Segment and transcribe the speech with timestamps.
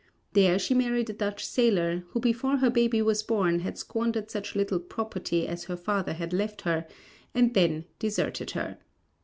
[0.33, 4.55] There she married a Dutch sailor, who before her baby was born, had squandered such
[4.55, 6.87] little property as her father had left her,
[7.35, 8.79] and then deserted her.